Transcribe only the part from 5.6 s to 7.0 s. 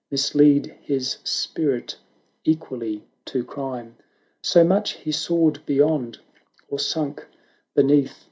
beyond, or